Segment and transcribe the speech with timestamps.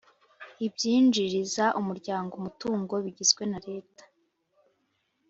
[0.67, 4.03] Ibyinjiriza Umuryango umutungo bigizwe na leta